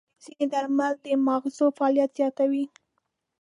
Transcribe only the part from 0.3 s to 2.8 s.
درمل د ماغزو فعالیت زیاتوي.